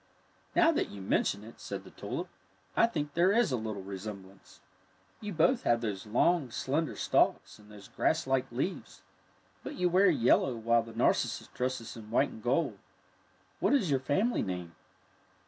''Now 0.55 0.71
that 0.71 0.89
you 0.89 0.99
mention 0.99 1.43
it," 1.43 1.59
said 1.59 1.83
the 1.83 1.91
tulip, 1.91 2.27
I 2.75 2.87
think 2.87 3.13
there 3.13 3.31
is 3.31 3.51
a 3.51 3.55
little 3.55 3.83
resemblance. 3.83 4.59
You 5.19 5.31
both 5.31 5.61
have 5.61 5.81
those 5.81 6.07
long, 6.07 6.49
slender 6.49 6.95
stalks 6.95 7.59
and 7.59 7.71
those 7.71 7.87
grasslike 7.87 8.51
leaves. 8.51 9.03
But 9.61 9.75
you 9.75 9.89
wear 9.89 10.09
yellow 10.09 10.55
while 10.55 10.81
the 10.81 10.95
narcissus 10.95 11.49
dresses 11.49 11.95
in 11.95 12.09
white 12.09 12.31
and 12.31 12.41
gold. 12.41 12.79
What 13.59 13.75
is 13.75 13.91
your 13.91 13.99
family 13.99 14.41
name? 14.41 14.73